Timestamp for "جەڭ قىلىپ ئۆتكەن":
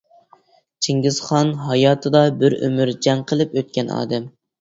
3.07-3.93